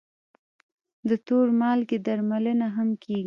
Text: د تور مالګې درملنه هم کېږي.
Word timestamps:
د 1.09 1.11
تور 1.27 1.47
مالګې 1.59 1.97
درملنه 2.05 2.67
هم 2.75 2.89
کېږي. 3.03 3.19